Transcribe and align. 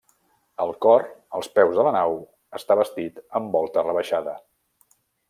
El 0.63 0.71
cor, 0.85 1.03
als 1.39 1.49
peus 1.59 1.77
de 1.79 1.85
la 1.87 1.93
nau, 1.97 2.17
està 2.61 2.79
bastit 2.81 3.21
amb 3.41 3.59
volta 3.59 3.85
rebaixada. 3.89 4.35